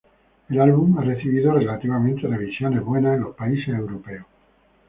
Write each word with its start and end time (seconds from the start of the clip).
El 0.49 0.59
álbum 0.59 0.97
ha 0.97 1.03
recibido 1.03 1.51
relativamente 1.53 2.27
revisiones 2.27 2.83
buenas 2.83 3.17
en 3.17 3.21
los 3.21 3.35
países 3.35 3.67
europeos. 3.67 4.25